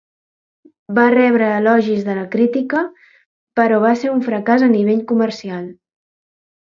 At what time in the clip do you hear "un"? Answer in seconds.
4.15-4.23